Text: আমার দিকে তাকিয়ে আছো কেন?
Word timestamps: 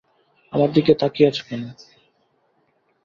আমার 0.53 0.69
দিকে 0.71 0.91
তাকিয়ে 0.95 1.29
আছো 1.29 1.43
কেন? 1.47 1.61